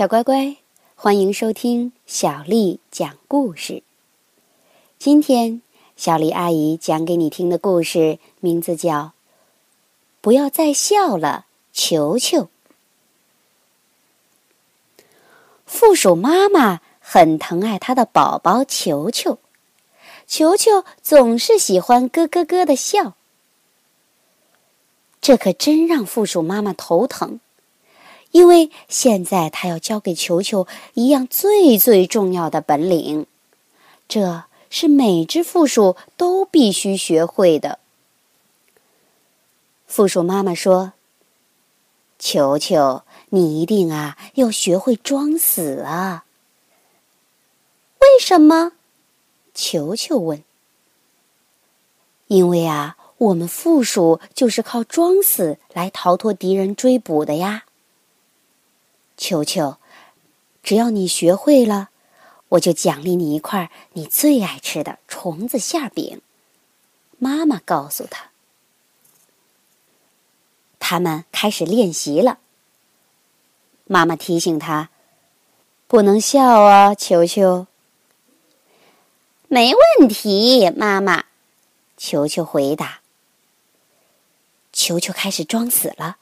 [0.00, 0.56] 小乖乖，
[0.94, 3.82] 欢迎收听小丽讲故事。
[4.98, 5.60] 今天，
[5.94, 8.94] 小丽阿姨讲给你听的故事名字叫
[10.22, 11.44] 《不要再笑了，
[11.74, 12.44] 球球》。
[15.66, 19.38] 负鼠妈妈很疼爱她的宝宝球球，
[20.26, 23.12] 球球总是喜欢咯咯咯的笑，
[25.20, 27.38] 这可真让负鼠妈妈头疼。
[28.32, 33.26] 因为现在他要教给球球一样最最重要的本领，
[34.08, 37.80] 这是每只负鼠都必须学会的。
[39.88, 40.92] 负鼠妈妈说
[42.20, 46.24] ：“球球，你一定啊要学会装死啊！”
[48.00, 48.72] 为什么？
[49.52, 50.44] 球球问。
[52.28, 57.64] “因为啊，我们负鼠就是靠装死来逃脱敌人追捕的呀。”
[59.20, 59.76] 球球，
[60.62, 61.90] 只要你学会了，
[62.48, 66.22] 我就奖励你一块你最爱吃的虫子馅饼。
[67.18, 68.30] 妈妈告诉他。
[70.78, 72.38] 他们开始练习了。
[73.84, 74.88] 妈妈提醒他，
[75.86, 77.66] 不能笑啊，球球。
[79.48, 81.24] 没问题，妈妈。
[81.98, 83.00] 球球回答。
[84.72, 86.16] 球球开始装死了。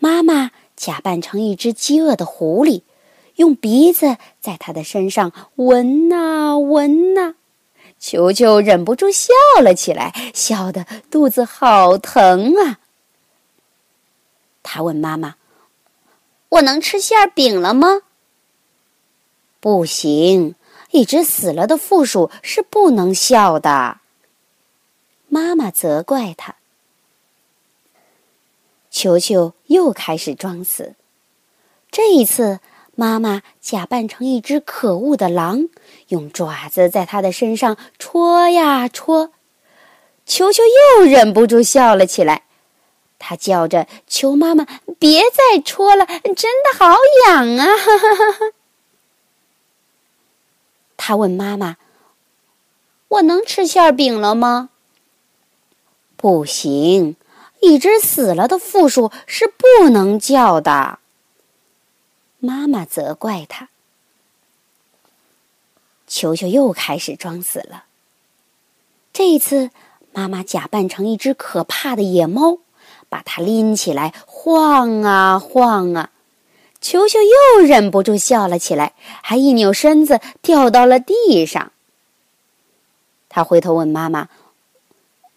[0.00, 0.52] 妈妈。
[0.78, 2.82] 假扮成一只饥饿的狐狸，
[3.34, 7.34] 用鼻子在他的身上闻呐闻呐，
[7.98, 12.78] 球球忍不住笑了起来，笑得肚子好疼啊。
[14.62, 15.34] 他问妈妈
[16.50, 18.02] ：“我能吃馅饼了吗
[19.58, 20.54] ？”“不行，
[20.92, 23.98] 一只死了的负鼠是不能笑的。”
[25.28, 26.54] 妈妈责怪他。
[28.98, 30.96] 球球又开始装死，
[31.88, 32.58] 这一次，
[32.96, 35.68] 妈妈假扮成一只可恶的狼，
[36.08, 39.30] 用爪子在他的身上戳呀戳，
[40.26, 40.64] 球球
[40.98, 42.42] 又忍不住笑了起来，
[43.20, 44.66] 他叫着求妈妈
[44.98, 46.96] 别再戳了，真的好
[47.28, 47.68] 痒啊！
[50.98, 51.76] 他问妈妈
[53.06, 54.70] ：“我能吃馅饼了吗？”
[56.18, 57.14] 不行。
[57.60, 60.98] 一只死了的负鼠是不能叫的。
[62.38, 63.68] 妈妈责怪他。
[66.06, 67.84] 球球又开始装死了。
[69.12, 69.70] 这一次，
[70.12, 72.58] 妈妈假扮成一只可怕的野猫，
[73.08, 76.10] 把它拎起来晃啊晃啊。
[76.80, 81.72] 球球又忍不住笑了起来，还一扭身子掉到了地上。
[83.28, 84.28] 他回头问妈妈：“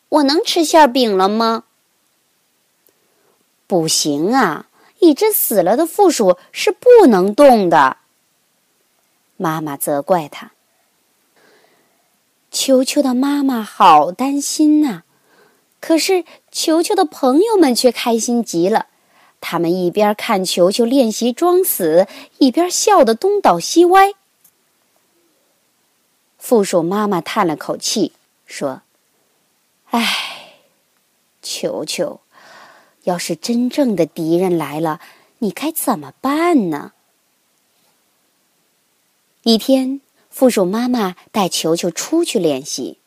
[0.08, 1.64] 我能吃馅饼了吗？”
[3.72, 4.68] 不行啊！
[5.00, 7.96] 一只死了的负鼠是不能动的。
[9.38, 10.52] 妈妈责怪他。
[12.52, 15.04] 球球的妈妈好担心呐，
[15.80, 18.88] 可是球球的朋友们却开心极了。
[19.40, 24.12] 他们一边看球球练习装死，一边笑得东倒西歪。
[26.38, 28.12] 负鼠妈妈叹了口气，
[28.46, 28.82] 说
[29.92, 30.58] ：“唉，
[31.42, 32.20] 球球。”
[33.04, 35.02] 要是真正的敌人来了，
[35.40, 36.94] 你该怎么办呢？
[39.42, 43.00] 一天，负鼠妈妈带球球出去练习。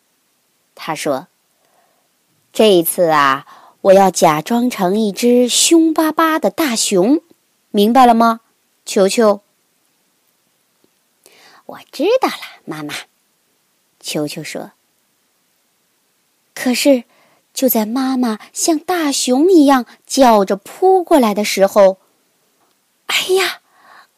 [0.74, 1.28] 她说
[2.52, 3.46] ：“这一次啊，
[3.82, 7.22] 我要假装成一只凶巴巴的大熊，
[7.70, 8.40] 明白了吗？”
[8.84, 9.42] 球球，
[11.66, 12.34] 我知道了，
[12.64, 12.94] 妈妈。
[14.00, 14.72] 球球说
[16.52, 17.04] ：“可是。”
[17.54, 21.96] 就在妈妈像大熊一样叫着扑过来的时候，
[23.06, 23.60] 哎呀！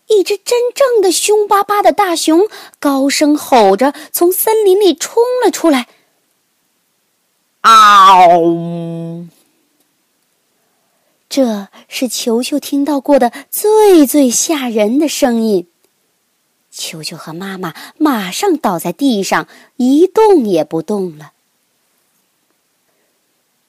[0.09, 2.49] 一只真正的凶巴巴的大熊
[2.79, 5.89] 高声吼着从森林里冲了出来。
[7.63, 9.27] 嗷！
[11.29, 15.67] 这是球球听到过的最最吓人的声音。
[16.71, 21.33] 球球和妈妈马上倒在地上，一动也不动了。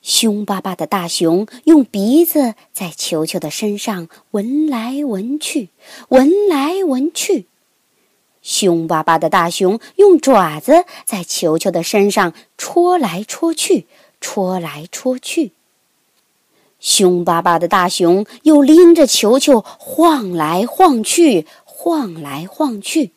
[0.07, 5.67] 凶巴巴的大熊用鼻子在球球的身上闻来闻去，
[6.07, 7.45] 闻来闻去。
[8.41, 13.85] 凶巴巴的大熊用爪子在球球的身上戳来戳去，
[14.21, 15.51] 戳来戳去。
[16.79, 23.11] 凶巴巴的大熊又拎着球球晃来晃去，晃来晃去。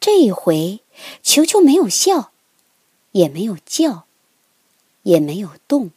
[0.00, 0.80] 这回，
[1.22, 2.32] 球球没有笑，
[3.12, 4.05] 也没有叫。
[5.06, 5.92] 也没有动，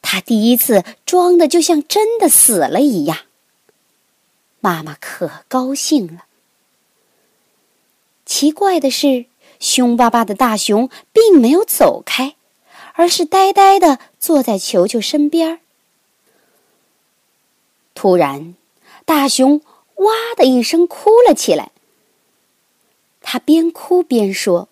[0.00, 3.18] 他第一次装的就像真的死了一样。
[4.60, 6.24] 妈妈可高兴了。
[8.24, 9.26] 奇怪的是，
[9.60, 12.36] 凶巴巴的大熊并没有走开，
[12.94, 15.60] 而是呆呆的坐在球球身边。
[17.94, 18.54] 突然，
[19.04, 19.60] 大熊
[19.96, 21.70] “哇”的一声哭了起来。
[23.20, 24.68] 他边哭边说：“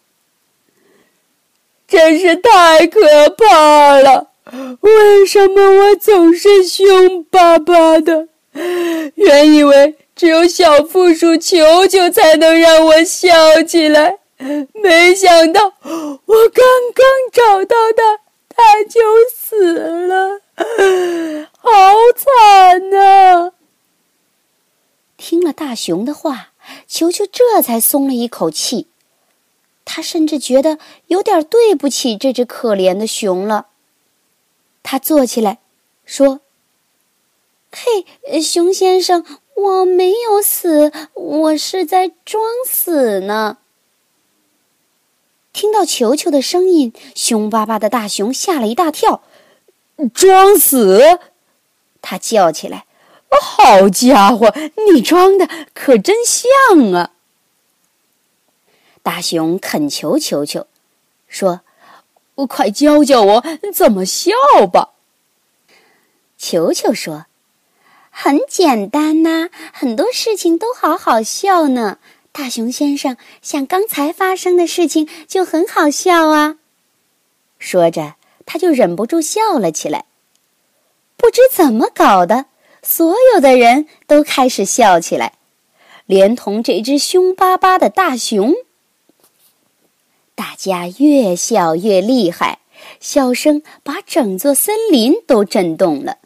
[1.95, 3.01] 真是太可
[3.31, 4.29] 怕了！
[4.81, 8.27] 为什么我总是凶巴巴的？
[9.15, 14.17] 原以为……”只有小负鼠球球才能让我笑起来，
[14.81, 16.65] 没想到我刚
[16.95, 19.01] 刚找到它，它就
[19.35, 19.75] 死
[20.07, 20.41] 了，
[21.59, 21.71] 好
[22.17, 23.51] 惨呐！
[25.17, 26.51] 听了大熊的话，
[26.87, 28.87] 球球这才松了一口气，
[29.97, 33.69] 他甚至觉得有点对不起这只可怜的熊了。
[34.83, 35.61] 他坐起来，
[36.05, 36.41] 说
[37.71, 39.25] ：“嘿，熊先生。”
[39.55, 43.59] 我没有死，我是在装死呢。
[45.53, 49.23] 听到球球的声音，凶巴巴的大熊吓了一大跳。
[50.13, 51.21] 装死！
[52.03, 52.87] 他叫起来
[53.41, 54.53] ：“好家伙，
[54.93, 57.13] 你装的可真像啊！”
[59.05, 60.67] 大熊恳求球球
[61.29, 61.61] 说
[62.49, 64.33] ：“快教教我怎么笑
[64.73, 64.95] 吧。”
[66.37, 67.27] 球球说。
[68.17, 71.99] 很简单呐，很多事情都好好笑呢。
[72.31, 76.57] 大熊先生，像刚才发生的事情就很好笑啊。
[77.59, 78.15] 说着，
[78.47, 80.05] 他就忍不住笑了起来。
[81.17, 82.47] 不知怎么搞的，
[82.85, 85.35] 所有的人都开始笑起来，
[86.07, 88.55] 连同这只凶巴巴的大熊。
[90.65, 92.61] 家越笑越厉害，
[93.01, 96.19] 笑声把整座森林都震动了。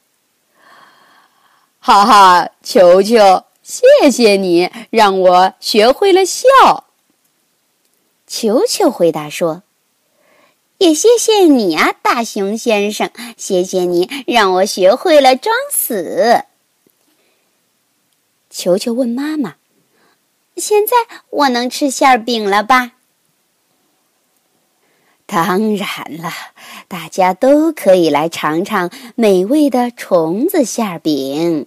[1.81, 6.45] 哈哈，球球，谢谢你让我学会了笑。”
[8.27, 9.63] 球球回答说
[10.79, 16.45] ：“也谢谢你啊，大熊先生，谢谢你让我学会了装死。”
[18.51, 19.57] 球球问妈妈
[20.59, 20.97] ：“现在
[21.31, 22.93] 我能吃馅饼了吧？”
[25.27, 26.33] 当然了，
[26.89, 31.67] 大家都可以来尝尝美味的虫子馅饼。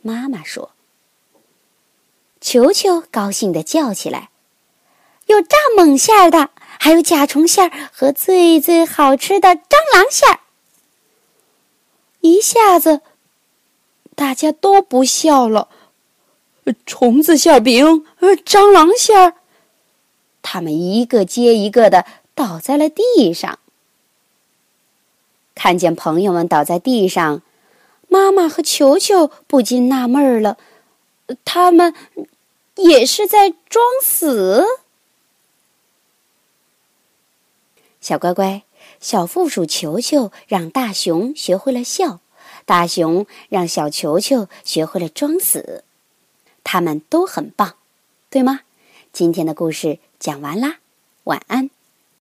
[0.00, 0.70] 妈妈说
[2.40, 4.30] ：“球球高兴的叫起来，
[5.26, 6.48] 有蚱蜢馅的，
[6.78, 10.38] 还有甲虫馅和最最好吃的蟑螂馅。”
[12.22, 13.02] 一下子，
[14.14, 15.68] 大家都不笑了。
[16.84, 19.34] 虫子馅饼，呃，蟑螂馅儿，
[20.42, 22.04] 他们一个接一个的。
[22.36, 23.58] 倒在了地上。
[25.54, 27.40] 看见朋友们倒在地上，
[28.08, 30.58] 妈妈和球球不禁纳闷了：
[31.46, 31.94] 他们
[32.74, 34.66] 也是在装死？
[38.02, 38.64] 小乖乖，
[39.00, 42.20] 小负鼠球球让大熊学会了笑，
[42.66, 45.84] 大熊让小球球学会了装死，
[46.68, 47.76] 他们都很棒，
[48.28, 48.62] 对吗？
[49.12, 50.78] 今天的故事讲完啦，
[51.22, 51.70] 晚安。